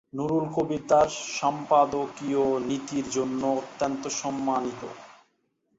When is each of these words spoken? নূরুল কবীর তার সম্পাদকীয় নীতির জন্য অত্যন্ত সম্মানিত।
নূরুল 0.13 0.45
কবীর 0.55 0.81
তার 0.87 1.07
সম্পাদকীয় 1.39 2.43
নীতির 2.59 3.05
জন্য 3.09 3.41
অত্যন্ত 3.59 4.03
সম্মানিত। 4.21 4.81